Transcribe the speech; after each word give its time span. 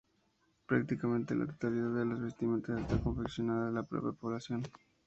Prácticamente 0.65 1.35
la 1.35 1.45
totalidad 1.45 1.93
de 1.99 2.05
las 2.07 2.19
vestimentas 2.19 2.81
están 2.81 2.97
confeccionadas 3.03 3.69
en 3.69 3.75
la 3.75 3.83
propia 3.83 4.13
población. 4.13 4.63